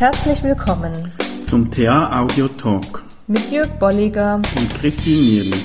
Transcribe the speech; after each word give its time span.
Herzlich 0.00 0.42
willkommen 0.42 1.12
zum 1.44 1.70
TA 1.70 2.22
Audio 2.22 2.48
Talk 2.48 3.02
mit 3.26 3.50
Jörg 3.50 3.68
Bolliger 3.78 4.36
und 4.36 4.74
Christine 4.76 5.20
Nierlich. 5.20 5.64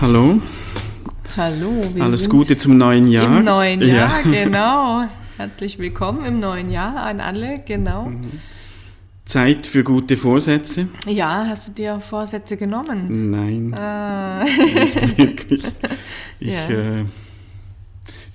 Hallo. 0.00 0.40
Hallo. 1.36 1.82
Alles 1.98 2.28
Gute 2.28 2.56
zum 2.56 2.78
neuen 2.78 3.08
Jahr. 3.08 3.38
Im 3.38 3.44
neuen 3.44 3.82
Jahr, 3.82 4.24
ja. 4.24 4.30
genau. 4.44 5.04
Herzlich 5.36 5.80
willkommen 5.80 6.26
im 6.26 6.38
neuen 6.38 6.70
Jahr 6.70 6.98
an 6.98 7.18
alle, 7.18 7.58
genau. 7.66 8.04
Mhm. 8.04 8.20
Zeit 9.24 9.66
für 9.66 9.82
gute 9.82 10.16
Vorsätze? 10.16 10.86
Ja, 11.08 11.46
hast 11.48 11.66
du 11.66 11.72
dir 11.72 11.98
Vorsätze 11.98 12.56
genommen? 12.56 13.32
Nein, 13.32 13.74
ah. 13.74 14.44
nicht 14.44 15.18
wirklich. 15.18 15.64
Ich, 16.38 16.52
ja. 16.52 16.68
äh, 16.68 17.04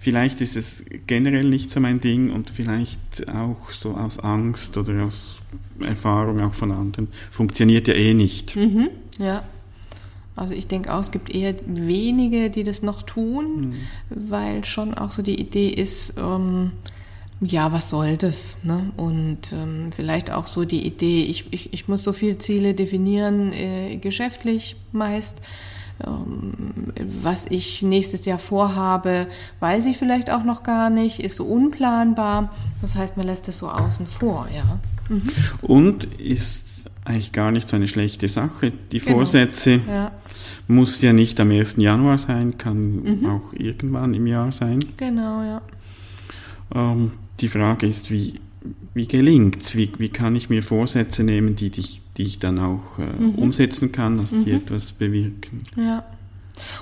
vielleicht 0.08 0.40
ist 0.40 0.56
es 0.56 0.86
generell 1.06 1.44
nicht 1.44 1.70
so 1.70 1.82
mein 1.82 2.00
Ding 2.00 2.32
und 2.32 2.50
vielleicht 2.50 3.28
auch 3.28 3.72
so 3.72 3.92
aus 3.92 4.20
Angst 4.20 4.78
oder 4.78 5.04
aus 5.04 5.36
Erfahrung 5.82 6.40
auch 6.40 6.54
von 6.54 6.72
anderen. 6.72 7.10
Funktioniert 7.30 7.90
ja 7.90 7.94
eh 7.94 8.14
nicht. 8.14 8.56
Mhm, 8.56 8.88
ja. 9.20 9.44
Also 10.38 10.54
ich 10.54 10.66
denke 10.68 10.94
auch, 10.94 11.02
es 11.02 11.12
gibt 11.12 11.36
eher 11.36 11.56
wenige, 11.66 12.50
die 12.50 12.64
das 12.64 12.84
noch 12.84 13.02
tun, 13.02 13.60
mhm. 13.60 13.76
weil 14.10 14.64
schon 14.64 14.94
auch 14.94 15.12
so 15.12 15.22
die 15.22 15.42
Idee 15.42 15.68
ist, 15.72 16.14
ähm, 16.18 16.72
ja, 17.42 17.74
was 17.74 17.90
soll 17.90 18.16
das? 18.16 18.56
Ne? 18.64 18.94
Und 18.96 19.52
ähm, 19.52 19.90
vielleicht 19.94 20.32
auch 20.32 20.48
so 20.48 20.64
die 20.64 20.88
Idee, 20.88 21.26
ich, 21.26 21.52
ich, 21.52 21.74
ich 21.74 21.90
muss 21.90 22.06
so 22.06 22.14
viele 22.14 22.38
Ziele 22.38 22.74
definieren, 22.74 23.52
äh, 23.52 23.98
geschäftlich 23.98 24.78
meist. 24.94 25.36
Ähm, 26.06 26.54
was 27.24 27.48
ich 27.48 27.82
nächstes 27.82 28.26
Jahr 28.26 28.40
vorhabe, 28.40 29.28
weiß 29.60 29.88
ich 29.88 29.98
vielleicht 29.98 30.30
auch 30.30 30.44
noch 30.44 30.64
gar 30.64 30.90
nicht, 30.90 31.20
ist 31.20 31.38
so 31.38 31.46
unplanbar. 31.46 32.54
Das 32.82 32.96
heißt, 32.96 33.18
man 33.18 33.26
lässt 33.26 33.48
es 33.48 33.58
so 33.58 33.70
außen 33.70 34.06
vor, 34.08 34.48
ja. 34.56 34.80
Mhm. 35.10 35.32
Und 35.62 36.04
ist 36.20 36.64
eigentlich 37.04 37.32
gar 37.32 37.52
nicht 37.52 37.70
so 37.70 37.78
eine 37.78 37.88
schlechte 37.88 38.28
Sache. 38.28 38.72
Die 38.92 39.00
genau. 39.00 39.18
Vorsätze 39.18 39.80
ja. 39.88 40.12
muss 40.68 41.02
ja 41.02 41.14
nicht 41.14 41.40
am 41.40 41.52
1. 41.52 41.78
Januar 41.78 42.18
sein, 42.18 42.58
kann 42.58 43.02
mhm. 43.02 43.26
auch 43.26 43.54
irgendwann 43.54 44.14
im 44.14 44.28
Jahr 44.28 44.52
sein. 44.52 44.80
Genau, 44.98 45.42
ja. 45.42 45.62
Ähm, 46.76 47.12
die 47.40 47.48
Frage 47.48 47.88
ist, 47.88 48.12
wie, 48.12 48.40
wie 48.94 49.08
gelingt 49.08 49.64
es? 49.64 49.76
Wie, 49.76 49.92
wie 49.98 50.10
kann 50.10 50.36
ich 50.36 50.50
mir 50.50 50.62
Vorsätze 50.62 51.24
nehmen, 51.24 51.56
die, 51.56 51.70
die, 51.70 51.86
die 52.18 52.24
ich 52.24 52.40
dann 52.40 52.60
auch 52.60 53.00
äh, 53.00 53.22
mhm. 53.22 53.36
umsetzen 53.36 53.92
kann, 53.92 54.18
dass 54.18 54.32
mhm. 54.32 54.46
die 54.46 54.52
etwas 54.52 54.94
bewirken? 54.94 55.64
Ja. 55.76 56.04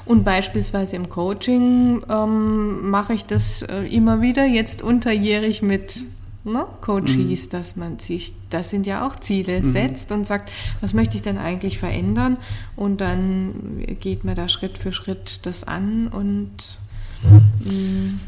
Und 0.05 0.23
beispielsweise 0.23 0.95
im 0.95 1.09
Coaching 1.09 2.03
ähm, 2.09 2.89
mache 2.89 3.13
ich 3.13 3.25
das 3.25 3.61
äh, 3.61 3.83
immer 3.83 4.21
wieder 4.21 4.45
jetzt 4.45 4.81
unterjährig 4.81 5.61
mit 5.61 6.05
ne, 6.45 6.65
Coaches, 6.81 7.47
mhm. 7.47 7.49
dass 7.49 7.75
man 7.75 7.99
sich, 7.99 8.33
das 8.49 8.69
sind 8.69 8.87
ja 8.87 9.05
auch 9.05 9.17
Ziele, 9.17 9.61
mhm. 9.61 9.73
setzt 9.73 10.11
und 10.11 10.25
sagt, 10.25 10.51
was 10.79 10.93
möchte 10.93 11.17
ich 11.17 11.23
denn 11.23 11.37
eigentlich 11.37 11.77
verändern? 11.77 12.37
Und 12.75 13.01
dann 13.01 13.83
geht 13.99 14.23
man 14.23 14.35
da 14.35 14.47
Schritt 14.47 14.77
für 14.77 14.93
Schritt 14.93 15.45
das 15.45 15.63
an 15.63 16.07
und 16.07 16.79
mh, 17.23 17.71
mm, 17.71 18.19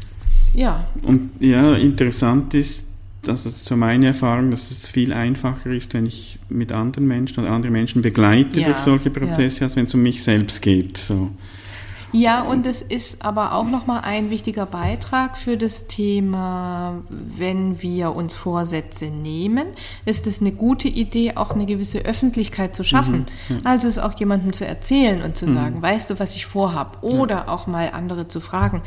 ja. 0.54 0.88
Und 1.02 1.30
ja, 1.40 1.74
interessant 1.74 2.54
ist, 2.54 2.87
dass 3.28 3.46
es 3.46 3.64
so 3.64 3.76
meine 3.76 4.06
Erfahrung, 4.06 4.50
dass 4.50 4.70
es 4.70 4.88
viel 4.88 5.12
einfacher 5.12 5.70
ist, 5.70 5.94
wenn 5.94 6.06
ich 6.06 6.38
mit 6.48 6.72
anderen 6.72 7.06
Menschen 7.06 7.40
oder 7.44 7.52
andere 7.52 7.70
Menschen 7.70 8.02
begleite 8.02 8.60
ja, 8.60 8.68
durch 8.68 8.78
solche 8.78 9.10
Prozesse, 9.10 9.60
ja. 9.60 9.66
als 9.66 9.76
wenn 9.76 9.84
es 9.84 9.94
um 9.94 10.02
mich 10.02 10.22
selbst 10.22 10.62
geht. 10.62 10.98
So. 10.98 11.30
Ja, 12.12 12.40
und 12.40 12.66
es 12.66 12.80
ist 12.80 13.22
aber 13.22 13.52
auch 13.52 13.68
nochmal 13.68 14.00
ein 14.02 14.30
wichtiger 14.30 14.64
Beitrag 14.64 15.36
für 15.36 15.58
das 15.58 15.88
Thema, 15.88 17.02
wenn 17.10 17.82
wir 17.82 18.14
uns 18.14 18.34
Vorsätze 18.34 19.06
nehmen, 19.06 19.66
ist 20.06 20.26
es 20.26 20.40
eine 20.40 20.52
gute 20.52 20.88
Idee, 20.88 21.36
auch 21.36 21.50
eine 21.50 21.66
gewisse 21.66 21.98
Öffentlichkeit 21.98 22.74
zu 22.74 22.82
schaffen. 22.82 23.26
Mhm, 23.48 23.56
ja. 23.56 23.60
Also 23.64 23.88
es 23.88 23.98
auch 23.98 24.18
jemandem 24.18 24.54
zu 24.54 24.66
erzählen 24.66 25.22
und 25.22 25.36
zu 25.36 25.46
mhm. 25.46 25.54
sagen, 25.54 25.82
weißt 25.82 26.08
du, 26.08 26.18
was 26.18 26.34
ich 26.34 26.46
vorhab? 26.46 27.02
Oder 27.02 27.36
ja. 27.36 27.48
auch 27.48 27.66
mal 27.66 27.90
andere 27.90 28.26
zu 28.28 28.40
fragen, 28.40 28.82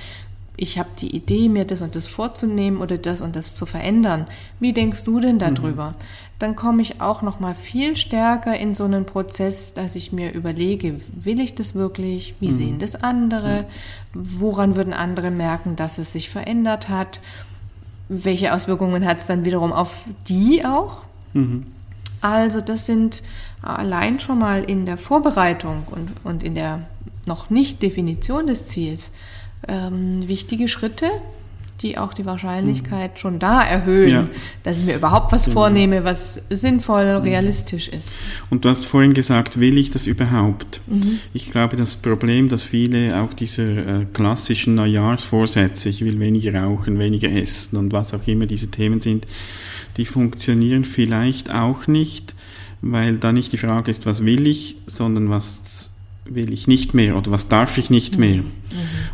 ich 0.57 0.78
habe 0.78 0.89
die 1.00 1.16
Idee, 1.16 1.50
mir 1.50 1.66
das 1.66 1.81
und 1.81 1.95
das 1.95 2.07
vorzunehmen 2.07 2.81
oder 2.81 2.97
das 2.97 3.22
und 3.22 3.35
das 3.35 3.56
zu 3.56 3.66
verändern. 3.66 4.28
Wie 4.59 4.73
denkst 4.73 5.03
du 5.06 5.19
denn 5.19 5.39
darüber? 5.39 5.91
Mhm. 5.91 5.95
Dann 6.39 6.56
komme 6.56 6.81
ich 6.81 7.01
auch 7.01 7.22
noch 7.22 7.39
mal 7.39 7.56
viel 7.56 7.95
stärker 7.95 8.57
in 8.57 8.75
so 8.75 8.84
einen 8.84 9.06
Prozess, 9.06 9.73
dass 9.73 9.95
ich 9.95 10.12
mir 10.12 10.34
überlege, 10.34 11.00
will 11.16 11.39
ich 11.39 11.56
das 11.56 11.73
wirklich? 11.75 12.35
Wie 12.39 12.50
mhm. 12.50 12.57
sehen 12.57 12.79
das 12.79 13.01
andere? 13.01 13.66
Woran 14.13 14.75
würden 14.75 14.94
andere 14.94 15.31
merken, 15.31 15.75
dass 15.75 15.97
es 15.97 16.12
sich 16.12 16.29
verändert 16.29 16.89
hat? 16.89 17.22
Welche 18.09 18.53
Auswirkungen 18.53 19.06
hat 19.06 19.19
es 19.19 19.28
dann 19.28 19.45
wiederum 19.45 19.72
auf 19.72 19.95
die 20.28 20.66
auch? 20.66 21.06
Mhm. 21.33 21.68
Also 22.19 22.62
das 22.62 22.85
sind 22.85 23.23
allein 23.62 24.19
schon 24.19 24.38
mal 24.38 24.63
in 24.63 24.85
der 24.85 24.97
Vorbereitung 24.97 25.83
und, 25.89 26.12
und 26.23 26.44
in 26.44 26.56
der 26.56 26.81
noch 27.25 27.50
nicht 27.50 27.81
Definition 27.81 28.47
des 28.47 28.66
Ziels 28.66 29.12
ähm, 29.68 30.28
wichtige 30.28 30.68
Schritte, 30.68 31.08
die 31.82 31.98
auch 31.98 32.14
die 32.14 32.26
Wahrscheinlichkeit 32.26 33.14
mhm. 33.14 33.18
schon 33.18 33.40
da 33.40 33.62
erhöhen, 33.62 34.10
ja. 34.10 34.28
dass 34.64 34.78
ich 34.78 34.86
mir 34.86 34.96
überhaupt 34.96 35.32
was 35.32 35.46
genau. 35.46 35.62
vornehme, 35.62 36.04
was 36.04 36.42
sinnvoll, 36.50 37.20
mhm. 37.20 37.24
realistisch 37.24 37.88
ist. 37.88 38.10
Und 38.50 38.66
du 38.66 38.70
hast 38.70 38.86
vorhin 38.86 39.14
gesagt, 39.14 39.60
will 39.60 39.78
ich 39.78 39.90
das 39.90 40.08
überhaupt? 40.08 40.82
Mhm. 40.88 41.20
Ich 41.34 41.52
glaube, 41.52 41.76
das 41.76 41.96
Problem, 41.96 42.50
dass 42.50 42.64
viele 42.64 43.20
auch 43.20 43.34
diese 43.34 43.64
äh, 43.64 44.06
klassischen 44.14 44.76
Neujahrsvorsätze, 44.76 45.90
ich 45.90 46.06
will 46.06 46.20
weniger 46.20 46.54
rauchen, 46.62 47.00
weniger 47.00 47.32
essen 47.32 47.78
und 47.78 47.94
was 47.94 48.14
auch 48.14 48.28
immer 48.28 48.46
diese 48.46 48.70
Themen 48.70 49.02
sind, 49.02 49.26
die 49.98 50.06
funktionieren 50.06 50.86
vielleicht 50.86 51.52
auch 51.52 51.88
nicht, 51.88 52.36
weil 52.82 53.18
da 53.18 53.32
nicht 53.32 53.52
die 53.54 53.58
Frage 53.58 53.92
ist, 53.92 54.06
was 54.06 54.26
will 54.26 54.48
ich, 54.48 54.78
sondern 54.88 55.30
was 55.30 55.91
will 56.26 56.54
ich 56.54 56.68
nicht 56.68 56.94
mehr 56.94 57.18
oder 57.18 57.32
was 57.32 57.48
darf 57.48 57.78
ich 57.78 57.90
nicht 57.90 58.18
mehr. 58.18 58.38
Mhm. 58.38 58.46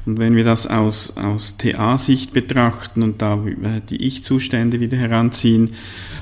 Und 0.05 0.19
wenn 0.19 0.35
wir 0.35 0.43
das 0.43 0.67
aus, 0.67 1.17
aus 1.17 1.57
TA-Sicht 1.57 2.33
betrachten 2.33 3.01
und 3.01 3.21
da 3.21 3.35
äh, 3.35 3.81
die 3.89 4.05
Ich-Zustände 4.05 4.79
wieder 4.79 4.97
heranziehen, 4.97 5.71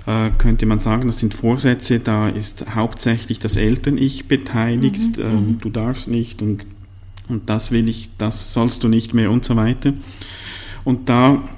äh, 0.06 0.30
könnte 0.38 0.66
man 0.66 0.80
sagen, 0.80 1.08
das 1.08 1.20
sind 1.20 1.34
Vorsätze, 1.34 2.00
da 2.00 2.30
ist 2.30 2.66
hauptsächlich 2.74 3.40
das 3.40 3.56
Eltern-Ich 3.56 4.28
beteiligt, 4.28 5.18
mhm. 5.18 5.24
ähm, 5.24 5.48
mhm. 5.48 5.58
du 5.60 5.70
darfst 5.70 6.08
nicht 6.08 6.42
und, 6.42 6.66
und 7.30 7.50
das 7.50 7.72
will 7.72 7.90
ich, 7.90 8.10
das 8.18 8.54
sollst 8.54 8.84
du 8.84 8.88
nicht 8.88 9.14
mehr 9.14 9.32
und 9.32 9.44
so 9.44 9.56
weiter. 9.56 9.94
Und 10.84 11.10
da 11.10 11.50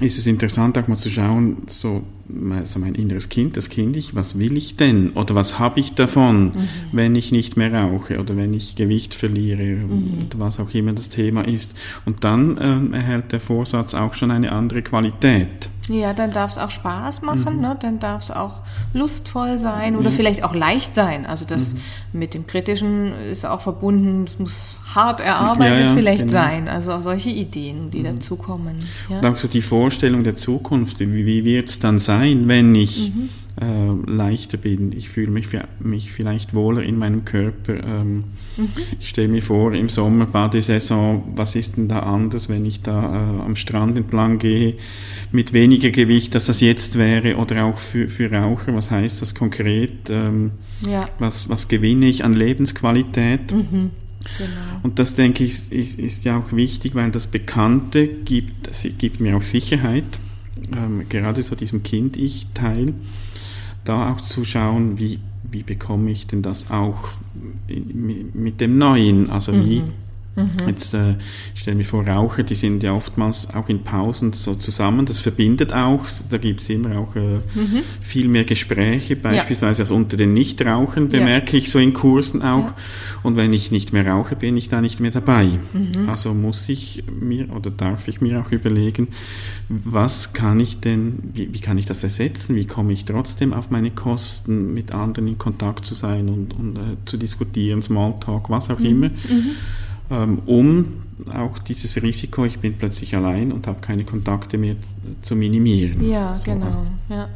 ist 0.00 0.18
es 0.18 0.26
interessant 0.26 0.76
auch 0.78 0.88
mal 0.88 0.96
zu 0.96 1.10
schauen, 1.10 1.58
so 1.68 2.02
also 2.50 2.78
mein 2.78 2.94
inneres 2.94 3.28
Kind, 3.28 3.56
das 3.56 3.68
Kind 3.68 3.96
ich, 3.96 4.14
was 4.14 4.38
will 4.38 4.56
ich 4.56 4.76
denn? 4.76 5.10
Oder 5.10 5.34
was 5.34 5.58
habe 5.58 5.80
ich 5.80 5.94
davon, 5.94 6.44
mhm. 6.44 6.68
wenn 6.92 7.16
ich 7.16 7.32
nicht 7.32 7.56
mehr 7.56 7.72
rauche 7.72 8.20
oder 8.20 8.36
wenn 8.36 8.54
ich 8.54 8.76
Gewicht 8.76 9.14
verliere 9.14 9.62
mhm. 9.62 10.26
oder 10.26 10.38
was 10.38 10.60
auch 10.60 10.72
immer 10.74 10.92
das 10.92 11.10
Thema 11.10 11.42
ist. 11.42 11.74
Und 12.04 12.24
dann 12.24 12.58
ähm, 12.60 12.94
erhält 12.94 13.32
der 13.32 13.40
Vorsatz 13.40 13.94
auch 13.94 14.14
schon 14.14 14.30
eine 14.30 14.52
andere 14.52 14.82
Qualität. 14.82 15.68
Ja, 15.90 16.12
dann 16.12 16.32
darf 16.32 16.52
es 16.52 16.58
auch 16.58 16.70
Spaß 16.70 17.22
machen, 17.22 17.56
mhm. 17.56 17.62
ne? 17.62 17.76
dann 17.80 17.98
darf 17.98 18.22
es 18.24 18.30
auch 18.30 18.60
lustvoll 18.94 19.58
sein 19.58 19.96
oder 19.96 20.10
ja. 20.10 20.16
vielleicht 20.16 20.44
auch 20.44 20.54
leicht 20.54 20.94
sein. 20.94 21.26
Also 21.26 21.44
das 21.44 21.74
mhm. 21.74 21.80
mit 22.12 22.34
dem 22.34 22.46
Kritischen 22.46 23.12
ist 23.30 23.44
auch 23.44 23.60
verbunden, 23.60 24.24
es 24.24 24.38
muss 24.38 24.78
hart 24.94 25.20
erarbeitet 25.20 25.78
ja, 25.78 25.86
ja, 25.86 25.94
vielleicht 25.94 26.20
genau. 26.20 26.32
sein. 26.32 26.68
Also 26.68 26.92
auch 26.92 27.02
solche 27.02 27.30
Ideen, 27.30 27.90
die 27.90 28.00
mhm. 28.00 28.16
dazukommen. 28.16 28.86
Ja. 29.08 29.18
Und 29.18 29.26
auch 29.26 29.36
so 29.36 29.48
die 29.48 29.62
Vorstellung 29.62 30.24
der 30.24 30.36
Zukunft, 30.36 31.00
wie, 31.00 31.26
wie 31.26 31.44
wird 31.44 31.68
es 31.68 31.80
dann 31.80 31.98
sein, 31.98 32.46
wenn 32.46 32.74
ich 32.74 33.12
mhm 33.14 33.28
äh, 33.60 34.10
leichter 34.10 34.56
bin. 34.56 34.92
Ich 34.92 35.08
fühle 35.08 35.30
mich, 35.30 35.48
mich 35.80 36.12
vielleicht 36.12 36.54
wohler 36.54 36.82
in 36.82 36.98
meinem 36.98 37.24
Körper. 37.24 37.82
Ähm, 37.82 38.24
mhm. 38.56 38.68
Ich 38.98 39.08
stelle 39.08 39.28
mir 39.28 39.42
vor, 39.42 39.72
im 39.72 39.88
Sommer, 39.88 40.26
Badesaison, 40.26 41.22
was 41.34 41.56
ist 41.56 41.76
denn 41.76 41.88
da 41.88 42.00
anders, 42.00 42.48
wenn 42.48 42.64
ich 42.64 42.82
da 42.82 43.02
äh, 43.02 43.42
am 43.42 43.56
Strand 43.56 43.96
entlang 43.96 44.38
gehe, 44.38 44.74
mit 45.32 45.52
weniger 45.52 45.90
Gewicht, 45.90 46.34
als 46.34 46.46
das 46.46 46.60
jetzt 46.60 46.96
wäre, 46.96 47.36
oder 47.36 47.64
auch 47.64 47.78
für, 47.78 48.08
für 48.08 48.30
Raucher, 48.30 48.74
was 48.74 48.90
heißt 48.90 49.22
das 49.22 49.34
konkret? 49.34 50.10
Ähm, 50.10 50.52
ja. 50.82 51.06
was, 51.18 51.48
was 51.48 51.68
gewinne 51.68 52.06
ich 52.06 52.24
an 52.24 52.34
Lebensqualität? 52.34 53.52
Mhm. 53.52 53.90
Genau. 54.38 54.80
Und 54.82 54.98
das 54.98 55.14
denke 55.14 55.44
ich 55.44 55.72
ist, 55.72 55.98
ist, 55.98 56.24
ja 56.24 56.38
auch 56.38 56.52
wichtig, 56.52 56.94
weil 56.94 57.10
das 57.10 57.26
Bekannte 57.26 58.06
gibt, 58.06 58.70
gibt 58.98 59.20
mir 59.20 59.36
auch 59.36 59.42
Sicherheit, 59.42 60.04
ähm, 60.76 61.08
gerade 61.08 61.42
so 61.42 61.54
diesem 61.56 61.82
Kind-Ich-Teil 61.82 62.94
da 63.84 64.12
auch 64.12 64.20
zu 64.20 64.44
schauen, 64.44 64.98
wie, 64.98 65.18
wie 65.50 65.62
bekomme 65.62 66.10
ich 66.10 66.26
denn 66.26 66.42
das 66.42 66.70
auch 66.70 67.08
mit 67.66 68.60
dem 68.60 68.78
Neuen? 68.78 69.30
Also 69.30 69.52
wie, 69.54 69.82
mhm. 70.36 70.42
Mhm. 70.42 70.68
Jetzt 70.68 70.94
äh, 70.94 71.14
stellen 71.54 71.78
wir 71.78 71.84
vor, 71.84 72.06
Raucher, 72.06 72.42
die 72.42 72.54
sind 72.54 72.82
ja 72.82 72.92
oftmals 72.92 73.52
auch 73.54 73.68
in 73.68 73.82
Pausen 73.82 74.32
so 74.32 74.54
zusammen. 74.54 75.06
Das 75.06 75.18
verbindet 75.18 75.72
auch. 75.72 76.06
Da 76.30 76.38
gibt 76.38 76.60
es 76.60 76.68
immer 76.68 76.98
auch 76.98 77.16
äh, 77.16 77.38
mhm. 77.54 77.82
viel 78.00 78.28
mehr 78.28 78.44
Gespräche, 78.44 79.16
beispielsweise 79.16 79.82
ja. 79.82 79.84
als 79.84 79.90
unter 79.90 80.16
den 80.16 80.32
Nichtrauchern 80.32 81.08
bemerke 81.08 81.52
ja. 81.52 81.58
ich 81.62 81.70
so 81.70 81.78
in 81.78 81.94
Kursen 81.94 82.42
auch. 82.42 82.66
Ja. 82.66 82.76
Und 83.22 83.36
wenn 83.36 83.52
ich 83.52 83.70
nicht 83.70 83.92
mehr 83.92 84.06
rauche, 84.06 84.36
bin 84.36 84.56
ich 84.56 84.68
da 84.68 84.80
nicht 84.80 85.00
mehr 85.00 85.10
dabei. 85.10 85.46
Mhm. 85.72 86.08
Also 86.08 86.32
muss 86.34 86.68
ich 86.68 87.04
mir 87.10 87.54
oder 87.54 87.70
darf 87.70 88.08
ich 88.08 88.20
mir 88.20 88.40
auch 88.40 88.50
überlegen, 88.50 89.08
was 89.68 90.32
kann 90.32 90.58
ich 90.58 90.80
denn, 90.80 91.18
wie, 91.32 91.52
wie 91.52 91.60
kann 91.60 91.78
ich 91.78 91.86
das 91.86 92.02
ersetzen? 92.02 92.56
Wie 92.56 92.66
komme 92.66 92.92
ich 92.92 93.04
trotzdem 93.04 93.52
auf 93.52 93.70
meine 93.70 93.90
Kosten, 93.90 94.74
mit 94.74 94.94
anderen 94.94 95.28
in 95.28 95.38
Kontakt 95.38 95.84
zu 95.84 95.94
sein 95.94 96.28
und, 96.28 96.54
und 96.54 96.76
äh, 96.76 96.96
zu 97.04 97.16
diskutieren, 97.16 97.82
Smalltalk, 97.82 98.50
was 98.50 98.70
auch 98.70 98.78
mhm. 98.78 98.86
immer. 98.86 99.10
Ähm, 100.10 100.40
um 100.46 101.02
auch 101.32 101.58
dieses 101.58 102.02
Risiko, 102.02 102.44
ich 102.44 102.58
bin 102.58 102.76
plötzlich 102.76 103.14
allein 103.14 103.52
und 103.52 103.66
habe 103.66 103.80
keine 103.80 104.04
Kontakte 104.04 104.58
mehr, 104.58 104.76
zu 105.22 105.36
minimieren. 105.36 106.08
Ja, 106.08 106.34
so, 106.34 106.44
genau. 106.44 106.66
Also 106.66 106.80
ja. 107.08 107.28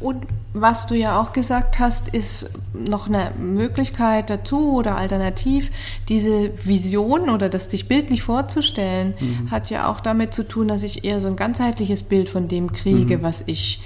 Und 0.00 0.26
was 0.52 0.86
du 0.86 0.94
ja 0.94 1.18
auch 1.18 1.32
gesagt 1.32 1.78
hast, 1.78 2.08
ist 2.08 2.50
noch 2.74 3.08
eine 3.08 3.32
Möglichkeit 3.38 4.28
dazu 4.28 4.72
oder 4.74 4.96
alternativ, 4.96 5.70
diese 6.08 6.50
Vision 6.64 7.30
oder 7.30 7.48
das 7.48 7.70
sich 7.70 7.88
bildlich 7.88 8.22
vorzustellen, 8.22 9.14
mhm. 9.18 9.50
hat 9.50 9.70
ja 9.70 9.88
auch 9.88 10.00
damit 10.00 10.34
zu 10.34 10.46
tun, 10.46 10.68
dass 10.68 10.82
ich 10.82 11.04
eher 11.04 11.20
so 11.20 11.28
ein 11.28 11.36
ganzheitliches 11.36 12.02
Bild 12.02 12.28
von 12.28 12.48
dem 12.48 12.72
kriege, 12.72 13.18
mhm. 13.18 13.22
was 13.22 13.44
ich 13.46 13.80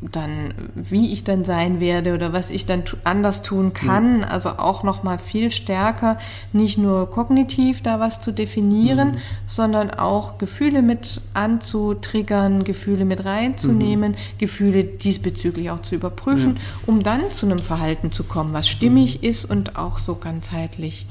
dann, 0.00 0.54
wie 0.74 1.12
ich 1.12 1.24
dann 1.24 1.44
sein 1.44 1.78
werde 1.78 2.14
oder 2.14 2.32
was 2.32 2.50
ich 2.50 2.66
dann 2.66 2.82
anders 3.04 3.42
tun 3.42 3.72
kann. 3.72 4.18
Mhm. 4.18 4.24
Also 4.24 4.50
auch 4.50 4.82
noch 4.82 5.02
mal 5.02 5.18
viel 5.18 5.50
stärker, 5.50 6.18
nicht 6.52 6.78
nur 6.78 7.10
kognitiv 7.10 7.82
da 7.82 8.00
was 8.00 8.20
zu 8.20 8.32
definieren, 8.32 9.12
mhm. 9.12 9.18
sondern 9.46 9.90
auch 9.90 10.38
Gefühle 10.38 10.82
mit 10.82 11.20
anzutriggern, 11.34 12.64
Gefühle 12.64 13.04
mit 13.04 13.24
reinzunehmen, 13.24 14.12
mhm. 14.12 14.38
Gefühle 14.38 14.84
diesbezüglich 14.84 15.70
auch 15.70 15.82
zu 15.82 15.94
überprüfen, 15.94 16.56
ja. 16.56 16.62
um 16.86 17.02
dann 17.02 17.30
zu 17.30 17.46
einem 17.46 17.60
Verhalten 17.60 18.12
zu 18.12 18.24
kommen, 18.24 18.52
was 18.52 18.68
stimmig 18.68 19.22
mhm. 19.22 19.28
ist 19.28 19.44
und 19.44 19.76
auch 19.76 19.98
so 19.98 20.16
ganzheitlich 20.16 21.06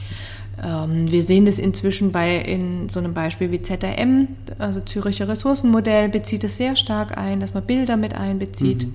wir 0.64 1.24
sehen 1.24 1.46
das 1.48 1.58
inzwischen 1.58 2.12
bei 2.12 2.38
in 2.38 2.88
so 2.88 3.00
einem 3.00 3.16
Beispiel 3.16 3.52
wie 3.52 3.64
ZRM, 3.64 4.28
also 4.60 4.80
Züricher 4.80 5.28
Ressourcenmodell, 5.28 6.10
bezieht 6.10 6.44
es 6.44 6.58
sehr 6.58 6.76
stark 6.76 7.18
ein, 7.18 7.40
dass 7.40 7.56
man 7.56 7.64
Bilder 7.64 7.98
mit 7.98 8.14
einbezieht. 8.14 8.86
Mhm. 8.86 8.94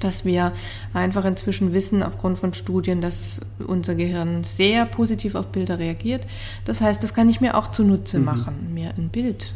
Dass 0.00 0.24
wir 0.24 0.52
einfach 0.92 1.24
inzwischen 1.24 1.72
wissen, 1.72 2.02
aufgrund 2.02 2.38
von 2.38 2.52
Studien, 2.52 3.00
dass 3.00 3.40
unser 3.64 3.94
Gehirn 3.94 4.42
sehr 4.42 4.86
positiv 4.86 5.36
auf 5.36 5.46
Bilder 5.46 5.78
reagiert. 5.78 6.26
Das 6.64 6.80
heißt, 6.80 7.00
das 7.02 7.14
kann 7.14 7.28
ich 7.28 7.40
mir 7.40 7.56
auch 7.56 7.70
zunutze 7.70 8.18
mhm. 8.18 8.24
machen, 8.24 8.74
mir 8.74 8.92
ein 8.98 9.08
Bild 9.08 9.54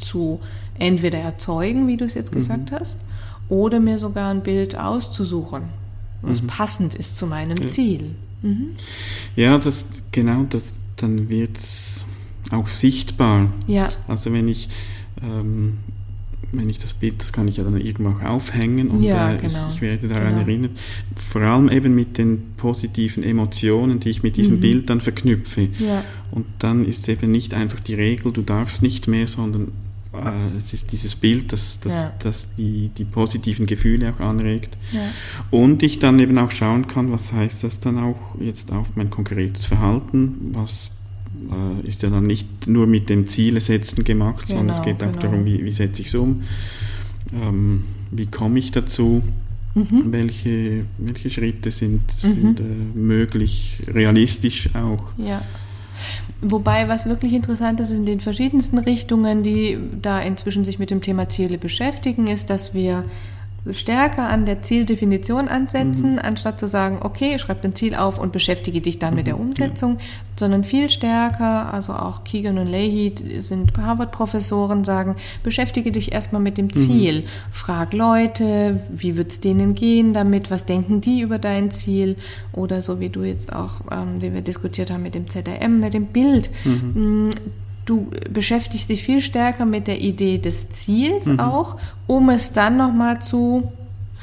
zu 0.00 0.40
entweder 0.78 1.18
erzeugen, 1.18 1.86
wie 1.88 1.98
du 1.98 2.06
es 2.06 2.14
jetzt 2.14 2.32
gesagt 2.32 2.70
mhm. 2.70 2.76
hast, 2.80 2.96
oder 3.50 3.80
mir 3.80 3.98
sogar 3.98 4.30
ein 4.30 4.42
Bild 4.42 4.78
auszusuchen, 4.78 5.64
was 6.22 6.40
mhm. 6.40 6.46
passend 6.46 6.94
ist 6.94 7.18
zu 7.18 7.26
meinem. 7.26 7.68
Ziel. 7.68 8.14
Mhm. 8.42 8.70
Ja, 9.36 9.58
das, 9.58 9.84
genau, 10.12 10.44
das, 10.48 10.64
dann 10.96 11.28
wird 11.28 11.56
es 11.56 12.06
auch 12.50 12.68
sichtbar. 12.68 13.50
Ja. 13.66 13.88
Also 14.06 14.32
wenn 14.32 14.48
ich, 14.48 14.68
ähm, 15.22 15.78
wenn 16.52 16.70
ich 16.70 16.78
das 16.78 16.94
Bild, 16.94 17.20
das 17.20 17.32
kann 17.32 17.46
ich 17.48 17.58
ja 17.58 17.64
dann 17.64 17.78
irgendwo 17.78 18.10
auch 18.10 18.22
aufhängen 18.22 18.88
und 18.88 19.02
ja, 19.02 19.32
äh, 19.32 19.36
genau. 19.36 19.68
ich, 19.68 19.76
ich, 19.76 19.80
werde 19.82 20.08
daran 20.08 20.30
genau. 20.30 20.40
erinnert. 20.40 20.78
Vor 21.14 21.42
allem 21.42 21.68
eben 21.68 21.94
mit 21.94 22.16
den 22.16 22.54
positiven 22.56 23.22
Emotionen, 23.22 24.00
die 24.00 24.10
ich 24.10 24.22
mit 24.22 24.36
diesem 24.36 24.56
mhm. 24.56 24.60
Bild 24.60 24.90
dann 24.90 25.00
verknüpfe. 25.00 25.68
Ja. 25.78 26.04
Und 26.30 26.46
dann 26.58 26.84
ist 26.84 27.08
eben 27.08 27.30
nicht 27.30 27.54
einfach 27.54 27.80
die 27.80 27.94
Regel, 27.94 28.32
du 28.32 28.42
darfst 28.42 28.82
nicht 28.82 29.08
mehr, 29.08 29.26
sondern 29.26 29.72
es 30.58 30.72
ist 30.72 30.90
dieses 30.92 31.14
Bild, 31.14 31.52
das, 31.52 31.80
das, 31.80 31.94
ja. 31.94 32.12
das 32.20 32.54
die, 32.54 32.90
die 32.96 33.04
positiven 33.04 33.66
Gefühle 33.66 34.12
auch 34.12 34.20
anregt. 34.20 34.76
Ja. 34.92 35.00
Und 35.50 35.82
ich 35.82 35.98
dann 35.98 36.18
eben 36.18 36.38
auch 36.38 36.50
schauen 36.50 36.86
kann, 36.86 37.12
was 37.12 37.32
heißt 37.32 37.64
das 37.64 37.80
dann 37.80 37.98
auch 37.98 38.40
jetzt 38.40 38.72
auf 38.72 38.96
mein 38.96 39.10
konkretes 39.10 39.66
Verhalten, 39.66 40.52
was 40.52 40.90
äh, 41.50 41.86
ist 41.86 42.02
ja 42.02 42.10
dann 42.10 42.26
nicht 42.26 42.66
nur 42.66 42.86
mit 42.86 43.10
dem 43.10 43.28
Ziele 43.28 43.60
setzen 43.60 44.04
gemacht, 44.04 44.46
genau, 44.46 44.58
sondern 44.58 44.76
es 44.76 44.82
geht 44.82 45.02
auch 45.02 45.12
genau. 45.12 45.20
darum, 45.20 45.44
wie, 45.44 45.64
wie 45.64 45.72
setze 45.72 46.02
ich 46.02 46.08
es 46.08 46.14
um, 46.14 46.42
ähm, 47.34 47.84
wie 48.10 48.26
komme 48.26 48.58
ich 48.58 48.70
dazu. 48.70 49.22
Mhm. 49.74 50.04
Welche, 50.06 50.84
welche 50.96 51.30
Schritte 51.30 51.70
sind, 51.70 52.10
sind 52.10 52.58
mhm. 52.58 52.96
äh, 52.96 52.98
möglich, 52.98 53.82
realistisch 53.86 54.74
auch? 54.74 55.12
Ja. 55.18 55.42
Wobei, 56.40 56.88
was 56.88 57.06
wirklich 57.06 57.32
interessant 57.32 57.80
ist 57.80 57.90
in 57.90 58.06
den 58.06 58.20
verschiedensten 58.20 58.78
Richtungen, 58.78 59.42
die 59.42 59.78
da 60.00 60.20
inzwischen 60.20 60.64
sich 60.64 60.78
mit 60.78 60.90
dem 60.90 61.02
Thema 61.02 61.28
Ziele 61.28 61.58
beschäftigen, 61.58 62.26
ist, 62.28 62.50
dass 62.50 62.74
wir 62.74 63.04
stärker 63.72 64.28
an 64.28 64.46
der 64.46 64.62
Zieldefinition 64.62 65.48
ansetzen, 65.48 66.12
mhm. 66.12 66.20
anstatt 66.22 66.58
zu 66.58 66.66
sagen, 66.66 66.98
okay, 67.00 67.38
schreib 67.38 67.64
ein 67.64 67.74
Ziel 67.74 67.94
auf 67.94 68.18
und 68.18 68.32
beschäftige 68.32 68.80
dich 68.80 68.98
dann 68.98 69.10
mhm. 69.10 69.16
mit 69.16 69.26
der 69.26 69.38
Umsetzung, 69.38 69.98
ja. 69.98 70.04
sondern 70.36 70.64
viel 70.64 70.90
stärker, 70.90 71.72
also 71.72 71.92
auch 71.92 72.24
Keegan 72.24 72.58
und 72.58 72.68
Leahy 72.68 73.40
sind 73.40 73.76
Harvard-Professoren, 73.76 74.84
sagen, 74.84 75.16
beschäftige 75.42 75.92
dich 75.92 76.12
erstmal 76.12 76.42
mit 76.42 76.58
dem 76.58 76.66
mhm. 76.66 76.72
Ziel. 76.72 77.20
Mhm. 77.20 77.24
Frag 77.52 77.92
Leute, 77.92 78.80
wie 78.90 79.16
wird 79.16 79.32
es 79.32 79.40
denen 79.40 79.74
gehen 79.74 80.14
damit, 80.14 80.50
was 80.50 80.64
denken 80.64 81.00
die 81.00 81.20
über 81.20 81.38
dein 81.38 81.70
Ziel 81.70 82.16
oder 82.52 82.82
so 82.82 83.00
wie 83.00 83.08
du 83.08 83.22
jetzt 83.22 83.52
auch, 83.52 83.80
ähm, 83.90 84.20
wie 84.20 84.32
wir 84.32 84.42
diskutiert 84.42 84.90
haben 84.90 85.02
mit 85.02 85.14
dem 85.14 85.28
ZRM, 85.28 85.80
mit 85.80 85.94
dem 85.94 86.06
Bild. 86.06 86.50
Du 87.88 88.10
beschäftigst 88.30 88.90
dich 88.90 89.02
viel 89.02 89.22
stärker 89.22 89.64
mit 89.64 89.86
der 89.86 89.98
Idee 89.98 90.36
des 90.36 90.68
Ziels 90.68 91.24
mhm. 91.24 91.40
auch, 91.40 91.78
um 92.06 92.28
es 92.28 92.52
dann 92.52 92.76
nochmal 92.76 93.22
zu 93.22 93.72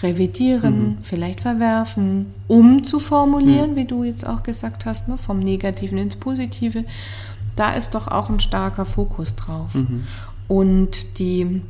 revidieren, 0.04 0.80
mhm. 0.80 0.98
vielleicht 1.02 1.40
verwerfen, 1.40 2.28
umzuformulieren, 2.48 3.72
mhm. 3.72 3.76
wie 3.76 3.86
du 3.86 4.04
jetzt 4.04 4.28
auch 4.28 4.44
gesagt 4.44 4.86
hast, 4.86 5.08
ne, 5.08 5.18
vom 5.18 5.40
Negativen 5.40 5.98
ins 5.98 6.16
Positive. 6.16 6.86
Da 7.56 7.72
ist 7.72 7.96
doch 7.96 8.08
auch 8.08 8.30
ein 8.30 8.40
starker 8.40 8.86
Fokus 8.86 9.34
drauf. 9.34 9.74
Mhm. 9.74 10.04
Und 10.48 11.18
die 11.18 11.64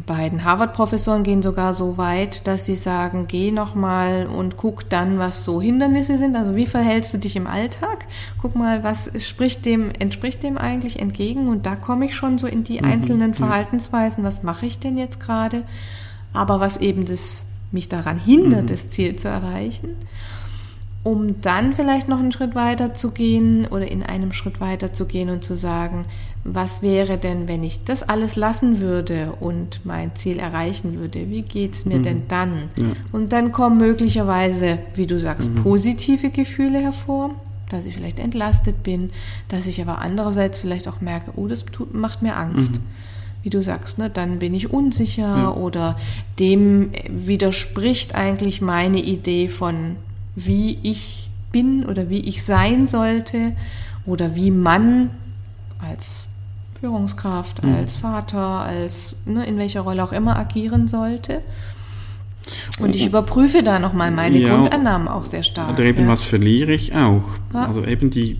beiden 0.00 0.44
Harvard-Professoren 0.44 1.22
gehen 1.22 1.42
sogar 1.42 1.74
so 1.74 1.98
weit, 1.98 2.46
dass 2.46 2.64
sie 2.64 2.74
sagen, 2.74 3.26
geh 3.28 3.50
nochmal 3.52 4.26
und 4.26 4.56
guck 4.56 4.88
dann, 4.88 5.18
was 5.18 5.44
so 5.44 5.60
Hindernisse 5.60 6.16
sind. 6.16 6.34
Also 6.34 6.56
wie 6.56 6.66
verhältst 6.66 7.12
du 7.12 7.18
dich 7.18 7.36
im 7.36 7.46
Alltag? 7.46 8.06
Guck 8.40 8.56
mal, 8.56 8.82
was 8.82 9.10
spricht 9.22 9.66
dem, 9.66 9.90
entspricht 9.98 10.42
dem 10.42 10.56
eigentlich 10.56 10.98
entgegen? 10.98 11.48
Und 11.48 11.66
da 11.66 11.76
komme 11.76 12.06
ich 12.06 12.14
schon 12.14 12.38
so 12.38 12.46
in 12.46 12.64
die 12.64 12.80
mhm, 12.80 12.86
einzelnen 12.86 13.34
Verhaltensweisen. 13.34 14.24
Was 14.24 14.42
mache 14.42 14.66
ich 14.66 14.78
denn 14.78 14.96
jetzt 14.96 15.20
gerade? 15.20 15.62
Aber 16.32 16.58
was 16.60 16.78
eben 16.78 17.04
das, 17.04 17.44
mich 17.70 17.88
daran 17.88 18.18
hindert, 18.18 18.62
mhm. 18.62 18.68
das 18.68 18.88
Ziel 18.88 19.16
zu 19.16 19.28
erreichen 19.28 19.96
um 21.04 21.40
dann 21.40 21.72
vielleicht 21.72 22.08
noch 22.08 22.20
einen 22.20 22.30
Schritt 22.30 22.54
weiter 22.54 22.94
zu 22.94 23.10
gehen 23.10 23.66
oder 23.66 23.90
in 23.90 24.04
einem 24.04 24.32
Schritt 24.32 24.60
weiter 24.60 24.92
zu 24.92 25.06
gehen 25.06 25.30
und 25.30 25.42
zu 25.42 25.56
sagen, 25.56 26.04
was 26.44 26.80
wäre 26.80 27.18
denn, 27.18 27.48
wenn 27.48 27.64
ich 27.64 27.84
das 27.84 28.08
alles 28.08 28.36
lassen 28.36 28.80
würde 28.80 29.32
und 29.40 29.84
mein 29.84 30.14
Ziel 30.14 30.38
erreichen 30.38 31.00
würde? 31.00 31.28
Wie 31.28 31.42
geht 31.42 31.74
es 31.74 31.86
mir 31.86 31.98
mhm. 31.98 32.02
denn 32.02 32.22
dann? 32.28 32.52
Ja. 32.76 32.84
Und 33.10 33.32
dann 33.32 33.50
kommen 33.50 33.78
möglicherweise, 33.78 34.78
wie 34.94 35.06
du 35.06 35.18
sagst, 35.18 35.50
mhm. 35.50 35.56
positive 35.56 36.30
Gefühle 36.30 36.78
hervor, 36.78 37.34
dass 37.68 37.86
ich 37.86 37.96
vielleicht 37.96 38.20
entlastet 38.20 38.84
bin, 38.84 39.10
dass 39.48 39.66
ich 39.66 39.80
aber 39.82 39.98
andererseits 39.98 40.60
vielleicht 40.60 40.86
auch 40.86 41.00
merke, 41.00 41.32
oh, 41.34 41.48
das 41.48 41.64
tut, 41.64 41.94
macht 41.94 42.22
mir 42.22 42.36
Angst. 42.36 42.72
Mhm. 42.72 42.84
Wie 43.42 43.50
du 43.50 43.60
sagst, 43.60 43.98
ne, 43.98 44.08
dann 44.08 44.38
bin 44.38 44.54
ich 44.54 44.70
unsicher 44.70 45.36
ja. 45.36 45.50
oder 45.50 45.98
dem 46.38 46.92
widerspricht 47.08 48.14
eigentlich 48.14 48.60
meine 48.60 49.02
Idee 49.02 49.48
von 49.48 49.96
wie 50.34 50.78
ich 50.82 51.30
bin 51.50 51.84
oder 51.84 52.10
wie 52.10 52.20
ich 52.20 52.44
sein 52.44 52.86
sollte 52.86 53.52
oder 54.06 54.34
wie 54.34 54.50
man 54.50 55.10
als 55.78 56.26
Führungskraft, 56.80 57.62
mhm. 57.62 57.74
als 57.74 57.96
Vater, 57.96 58.38
als 58.38 59.16
ne, 59.24 59.46
in 59.46 59.58
welcher 59.58 59.82
Rolle 59.82 60.02
auch 60.02 60.12
immer 60.12 60.36
agieren 60.36 60.88
sollte. 60.88 61.42
Und 62.80 62.96
ich 62.96 63.06
überprüfe 63.06 63.62
da 63.62 63.78
nochmal 63.78 64.10
meine 64.10 64.38
ja, 64.38 64.56
Grundannahmen 64.56 65.06
auch 65.06 65.24
sehr 65.24 65.44
stark. 65.44 65.74
Oder 65.74 65.84
eben, 65.84 66.02
ja. 66.02 66.08
was 66.08 66.22
verliere 66.24 66.72
ich 66.72 66.94
auch? 66.94 67.22
Ja. 67.54 67.66
Also 67.66 67.84
eben 67.84 68.10
die, 68.10 68.38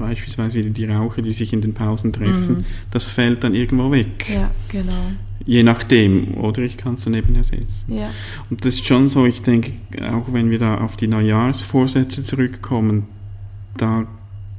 beispielsweise 0.00 0.62
die 0.62 0.84
Raucher, 0.86 1.22
die 1.22 1.32
sich 1.32 1.52
in 1.52 1.60
den 1.60 1.74
Pausen 1.74 2.12
treffen, 2.12 2.58
mhm. 2.58 2.64
das 2.90 3.08
fällt 3.08 3.44
dann 3.44 3.54
irgendwo 3.54 3.92
weg. 3.92 4.28
Ja, 4.28 4.50
genau. 4.68 5.12
Je 5.46 5.62
nachdem, 5.62 6.34
oder 6.34 6.62
ich 6.62 6.76
kann 6.76 6.94
es 6.94 7.04
dann 7.04 7.14
eben 7.14 7.34
ersetzen. 7.36 7.94
Ja. 7.94 8.10
Und 8.50 8.64
das 8.64 8.74
ist 8.74 8.86
schon 8.86 9.08
so, 9.08 9.24
ich 9.26 9.42
denke, 9.42 9.72
auch 10.12 10.32
wenn 10.32 10.50
wir 10.50 10.58
da 10.58 10.78
auf 10.78 10.96
die 10.96 11.06
Neujahrsvorsätze 11.06 12.24
zurückkommen, 12.24 13.04
da 13.76 14.06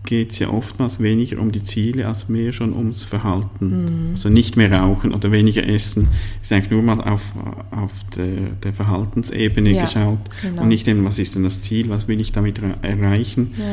geht 0.06 0.32
es 0.32 0.40
ja 0.40 0.50
oftmals 0.50 1.00
weniger 1.00 1.40
um 1.40 1.52
die 1.52 1.64
Ziele 1.64 2.08
als 2.08 2.28
mehr 2.28 2.54
schon 2.54 2.74
ums 2.74 3.04
Verhalten. 3.04 4.10
Mhm. 4.10 4.12
Also 4.12 4.30
nicht 4.30 4.58
mehr 4.58 4.72
rauchen 4.72 5.14
oder 5.14 5.32
weniger 5.32 5.68
essen, 5.68 6.08
ist 6.42 6.52
eigentlich 6.52 6.72
nur 6.72 6.82
mal 6.82 7.00
auf, 7.02 7.32
auf 7.70 7.92
der, 8.16 8.50
der 8.64 8.74
Verhaltensebene 8.74 9.72
ja, 9.72 9.84
geschaut 9.86 10.20
genau. 10.42 10.64
und 10.64 10.70
nicht 10.70 10.88
eben, 10.88 11.06
was 11.06 11.20
ist 11.20 11.36
denn 11.36 11.44
das 11.44 11.62
Ziel, 11.62 11.90
was 11.90 12.08
will 12.08 12.20
ich 12.20 12.32
damit 12.32 12.60
erreichen. 12.82 13.54
Ja. 13.58 13.66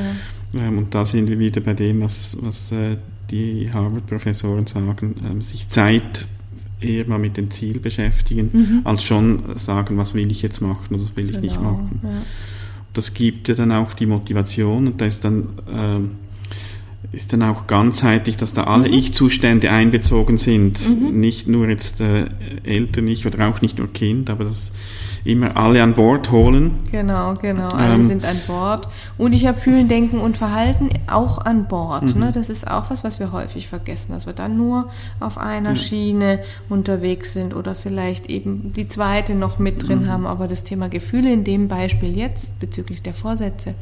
Ähm, 0.54 0.78
und 0.78 0.94
da 0.94 1.04
sind 1.04 1.28
wir 1.28 1.38
wieder 1.38 1.60
bei 1.60 1.74
dem, 1.74 2.00
was, 2.00 2.36
was 2.40 2.72
äh, 2.72 2.96
die 3.30 3.70
Harvard-Professoren 3.72 4.66
sagen, 4.66 5.16
ähm, 5.24 5.42
sich 5.42 5.68
Zeit 5.68 6.26
eher 6.80 7.06
mal 7.06 7.18
mit 7.18 7.36
dem 7.36 7.50
Ziel 7.50 7.80
beschäftigen, 7.80 8.50
mhm. 8.52 8.80
als 8.84 9.02
schon 9.02 9.42
sagen, 9.58 9.96
was 9.96 10.14
will 10.14 10.30
ich 10.30 10.42
jetzt 10.42 10.60
machen 10.60 10.94
oder 10.94 11.04
was 11.04 11.16
will 11.16 11.26
ich 11.26 11.32
genau, 11.32 11.42
nicht 11.42 11.60
machen. 11.60 12.00
Ja. 12.02 12.22
Das 12.94 13.14
gibt 13.14 13.48
ja 13.48 13.54
dann 13.54 13.72
auch 13.72 13.94
die 13.94 14.06
Motivation 14.06 14.86
und 14.86 15.00
da 15.00 15.06
ist 15.06 15.24
dann, 15.24 15.48
äh, 15.66 16.00
ist 17.12 17.32
dann 17.32 17.42
auch 17.42 17.66
ganzheitlich, 17.66 18.36
dass 18.36 18.52
da 18.52 18.64
alle 18.64 18.88
mhm. 18.88 18.94
Ich-Zustände 18.94 19.70
einbezogen 19.70 20.36
sind. 20.36 20.80
Mhm. 20.88 21.18
Nicht 21.18 21.48
nur 21.48 21.68
jetzt 21.68 22.00
äh, 22.00 22.26
Eltern, 22.64 23.08
ich 23.08 23.26
oder 23.26 23.48
auch 23.48 23.62
nicht 23.62 23.78
nur 23.78 23.92
Kind, 23.92 24.30
aber 24.30 24.44
das 24.44 24.72
immer 25.24 25.56
alle 25.56 25.82
an 25.82 25.94
Bord 25.94 26.30
holen. 26.30 26.72
Genau, 26.90 27.34
genau, 27.34 27.68
alle 27.68 27.94
ähm, 27.94 28.08
sind 28.08 28.24
an 28.24 28.38
Bord. 28.46 28.88
Und 29.16 29.32
ich 29.32 29.46
habe 29.46 29.58
Fühlen, 29.58 29.88
Denken 29.88 30.18
und 30.18 30.36
Verhalten 30.36 30.90
auch 31.06 31.38
an 31.38 31.66
Bord. 31.66 32.14
Mhm. 32.14 32.20
Ne? 32.20 32.32
Das 32.32 32.50
ist 32.50 32.66
auch 32.66 32.90
was, 32.90 33.04
was 33.04 33.20
wir 33.20 33.32
häufig 33.32 33.68
vergessen, 33.68 34.12
dass 34.12 34.26
wir 34.26 34.32
dann 34.32 34.56
nur 34.56 34.90
auf 35.20 35.38
einer 35.38 35.70
ja. 35.70 35.76
Schiene 35.76 36.40
unterwegs 36.68 37.32
sind 37.32 37.54
oder 37.54 37.74
vielleicht 37.74 38.28
eben 38.28 38.72
die 38.74 38.88
zweite 38.88 39.34
noch 39.34 39.58
mit 39.58 39.86
drin 39.86 40.02
mhm. 40.02 40.08
haben, 40.08 40.26
aber 40.26 40.48
das 40.48 40.64
Thema 40.64 40.88
Gefühle 40.88 41.32
in 41.32 41.44
dem 41.44 41.68
Beispiel 41.68 42.16
jetzt 42.16 42.58
bezüglich 42.60 43.02
der 43.02 43.14
Vorsätze 43.14 43.74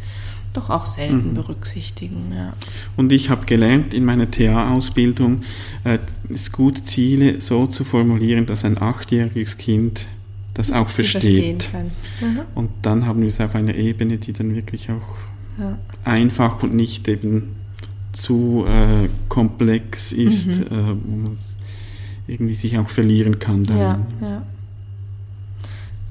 doch 0.57 0.71
auch 0.71 0.87
selten 0.87 1.31
mhm. 1.31 1.35
berücksichtigen. 1.35 2.33
Ja. 2.35 2.53
Und 2.97 3.13
ich 3.13 3.31
habe 3.31 3.47
gelernt 3.47 3.95
in 3.95 4.05
meiner 4.05 4.31
TA-Ausbildung, 4.31 5.43
äh, 5.85 5.99
es 6.29 6.53
gut 6.53 6.87
Ziele 6.87 7.41
so 7.41 7.67
zu 7.67 7.85
formulieren, 7.85 8.47
dass 8.47 8.65
ein 8.65 8.81
achtjähriges 8.81 9.59
Kind 9.59 10.07
das 10.55 10.73
auch 10.73 10.89
versteht. 10.89 11.69
Mhm. 12.21 12.41
Und 12.55 12.71
dann 12.83 13.07
haben 13.07 13.21
wir 13.21 13.29
es 13.29 13.41
auf 13.41 13.55
einer 13.55 13.75
Ebene, 13.75 14.17
die 14.19 14.33
dann 14.33 14.55
wirklich 14.55 14.91
auch 14.91 15.17
ja. 15.59 15.79
einfach 16.05 16.63
und 16.63 16.75
nicht 16.75 17.07
eben 17.09 17.57
zu 18.13 18.65
äh, 18.67 19.09
komplex 19.29 20.13
ist, 20.13 20.49
mhm. 20.49 20.63
äh, 20.63 20.97
wo 21.05 21.17
man 21.17 21.39
irgendwie 22.27 22.55
sich 22.55 22.79
auch 22.79 22.89
verlieren 22.89 23.39
kann. 23.39 23.65
Darin. 23.65 24.07
Ja, 24.21 24.29
ja. 24.29 24.43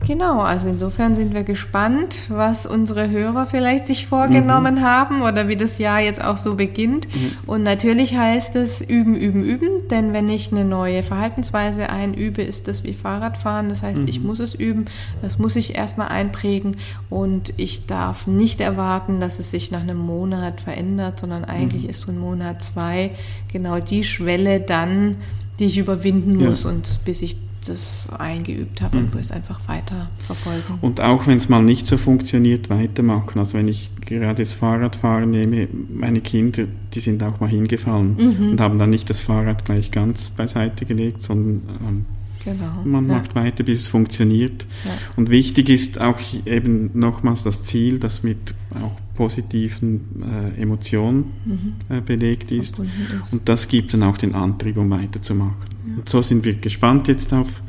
Genau, 0.06 0.42
also 0.42 0.70
insofern 0.70 1.16
sind 1.16 1.34
wir 1.34 1.44
gespannt, 1.44 2.24
was 2.30 2.68
unsere 2.68 3.10
Hörer 3.10 3.48
vielleicht 3.48 3.88
sich 3.88 4.06
vorgenommen 4.06 4.76
mhm. 4.76 4.82
haben 4.82 5.22
oder 5.24 5.48
wie 5.48 5.56
das 5.56 5.80
Jahr 5.80 6.00
jetzt 6.00 6.24
auch 6.24 6.38
so 6.38 6.56
beginnt. 6.56 7.08
Mhm. 7.14 7.32
Und 7.48 7.64
natürlich 7.64 8.16
heißt 8.16 8.56
es 8.56 8.82
üben, 8.82 9.16
üben, 9.16 9.44
üben, 9.44 9.88
denn 9.90 10.14
wenn 10.14 10.30
ich 10.30 10.52
eine 10.52 10.64
neue 10.64 11.02
Verhaltensweise 11.02 11.90
einübe, 11.90 12.44
ist 12.44 12.68
das 12.68 12.84
wie 12.84 12.94
Fahrradfahren. 12.94 13.68
Das 13.68 13.82
heißt, 13.82 14.02
mhm. 14.04 14.08
ich 14.08 14.22
muss 14.22 14.40
es 14.40 14.54
üben, 14.54 14.86
das 15.24 15.40
muss 15.40 15.56
ich 15.56 15.76
erstmal 15.76 16.10
einprägen 16.10 16.78
und 17.10 17.54
ich 17.58 17.88
darf 17.88 18.28
nicht 18.28 18.62
erwarten, 18.62 19.20
dass 19.20 19.40
es 19.40 19.50
sich 19.50 19.72
nach 19.72 19.82
einem 19.82 19.98
Monat 19.98 20.62
verändert, 20.62 21.20
sondern 21.20 21.46
eigentlich 21.46 21.84
mhm. 21.84 21.90
ist 21.90 22.02
so 22.02 22.12
ein 22.12 22.20
Monat 22.20 22.64
zwei 22.64 23.10
genau 23.52 23.80
die 23.80 24.04
Schwelle 24.04 24.60
dann, 24.60 25.18
die 25.58 25.66
ich 25.66 25.78
überwinden 25.80 26.36
muss 26.36 26.64
ja. 26.64 26.70
und 26.70 27.00
bis 27.06 27.22
ich 27.22 27.38
das 27.66 28.10
eingeübt 28.18 28.82
habe 28.82 28.98
und 28.98 29.14
mhm. 29.14 29.20
es 29.20 29.32
einfach 29.32 29.68
weiter 29.68 30.10
verfolgen. 30.20 30.78
Und 30.82 31.02
auch 31.02 31.28
wenn 31.28 31.38
es 31.38 31.50
mal 31.50 31.64
nicht 31.64 31.88
so 31.88 31.98
funktioniert, 31.98 32.70
weitermachen. 32.70 33.40
Also 33.40 33.58
wenn 33.58 33.68
ich 33.68 33.92
gerade 34.02 34.44
das 34.44 34.54
Fahrradfahren 34.54 35.32
nehme, 35.32 35.68
meine 35.94 36.22
Kinder, 36.22 36.66
die 36.94 37.00
sind 37.00 37.22
auch 37.24 37.40
mal 37.40 37.50
hingefallen 37.50 38.16
mhm. 38.18 38.50
und 38.52 38.62
haben 38.62 38.80
dann 38.80 38.90
nicht 38.90 39.10
das 39.10 39.20
Fahrrad 39.20 39.66
gleich 39.66 39.92
ganz 39.92 40.30
beiseite 40.30 40.86
gelegt, 40.86 41.22
sondern 41.22 41.62
ähm, 41.88 42.06
genau. 42.44 42.84
man 42.84 43.08
ja. 43.10 43.18
macht 43.18 43.36
weiter, 43.36 43.64
bis 43.64 43.82
es 43.82 43.88
funktioniert. 43.88 44.66
Ja. 44.86 44.92
Und 45.16 45.30
wichtig 45.30 45.70
ist 45.70 46.00
auch 46.00 46.20
eben 46.46 46.92
nochmals 46.94 47.44
das 47.44 47.64
Ziel, 47.64 48.00
das 48.00 48.24
mit 48.24 48.54
auch 48.76 49.05
positiven 49.16 50.24
äh, 50.58 50.62
Emotionen 50.62 51.34
mhm. 51.46 51.74
äh, 51.90 52.02
belegt 52.02 52.52
ist. 52.52 52.80
Und 52.80 53.42
das 53.46 53.68
gibt 53.68 53.94
dann 53.94 54.04
auch 54.04 54.18
den 54.18 54.36
Antrieb, 54.36 54.78
um 54.78 54.90
weiterzumachen. 54.90 55.76
Und 55.98 56.10
so 56.10 56.22
sind 56.22 56.44
wir 56.46 56.56
gespannt 56.56 57.08
jetzt 57.08 57.34
auf 57.34 57.62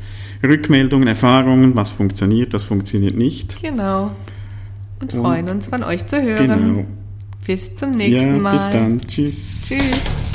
Rückmeldungen, 0.43 1.07
Erfahrungen, 1.07 1.75
was 1.75 1.91
funktioniert, 1.91 2.53
was 2.53 2.63
funktioniert 2.63 3.15
nicht. 3.15 3.61
Genau. 3.61 4.11
Und, 4.99 5.13
Und 5.13 5.21
freuen 5.21 5.49
uns 5.49 5.67
von 5.67 5.83
euch 5.83 6.05
zu 6.07 6.21
hören. 6.21 6.47
Genau. 6.47 6.85
Bis 7.45 7.75
zum 7.75 7.91
nächsten 7.91 8.35
ja, 8.35 8.41
Mal. 8.41 8.57
Bis 8.57 8.69
dann. 8.71 9.01
Tschüss. 9.01 9.61
Tschüss. 9.67 10.26